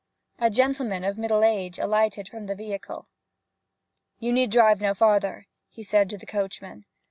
A 0.39 0.49
gentleman 0.49 1.03
of 1.03 1.19
middle 1.19 1.43
age 1.43 1.77
alighted 1.77 2.27
from 2.27 2.47
the 2.47 2.55
vehicle. 2.55 3.07
'You 4.17 4.33
need 4.33 4.49
drive 4.49 4.81
no 4.81 4.95
farther,' 4.95 5.45
he 5.69 5.83
said 5.83 6.09
to 6.09 6.17
the 6.17 6.25
coachman. 6.25 6.85